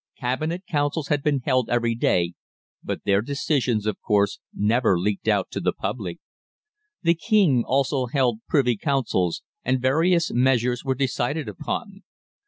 Cabinet 0.17 0.63
Councils 0.67 1.09
had 1.09 1.21
been 1.21 1.41
held 1.45 1.69
every 1.69 1.93
day, 1.93 2.33
but 2.83 3.03
their 3.03 3.21
decisions, 3.21 3.85
of 3.85 4.01
course, 4.01 4.39
never 4.51 4.97
leaked 4.97 5.27
out 5.27 5.51
to 5.51 5.59
the 5.61 5.71
public. 5.73 6.17
The 7.03 7.13
King 7.13 7.63
also 7.63 8.07
held 8.07 8.39
Privy 8.49 8.77
Councils, 8.77 9.43
and 9.63 9.79
various 9.79 10.31
measures 10.31 10.83
were 10.83 10.95
decided 10.95 11.47
upon. 11.47 12.01